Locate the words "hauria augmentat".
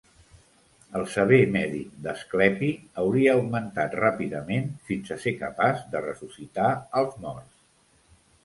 3.03-3.95